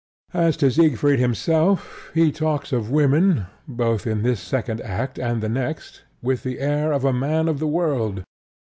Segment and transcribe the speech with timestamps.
[0.33, 5.47] As to Siegfried himself, he talks of women, both in this second act and the
[5.47, 8.23] next, with the air of a man of the world.